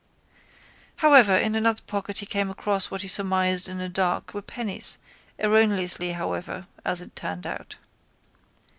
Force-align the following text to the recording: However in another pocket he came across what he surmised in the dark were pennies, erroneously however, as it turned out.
However 0.95 1.35
in 1.35 1.53
another 1.53 1.83
pocket 1.85 2.17
he 2.17 2.25
came 2.25 2.49
across 2.49 2.89
what 2.89 3.03
he 3.03 3.07
surmised 3.07 3.69
in 3.69 3.77
the 3.77 3.87
dark 3.87 4.33
were 4.33 4.41
pennies, 4.41 4.97
erroneously 5.37 6.13
however, 6.13 6.65
as 6.83 7.01
it 7.01 7.15
turned 7.15 7.45
out. 7.45 7.75